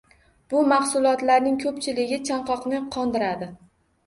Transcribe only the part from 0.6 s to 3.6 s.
mahsulotlarning koʻpchiligi chanqoqni qondiradi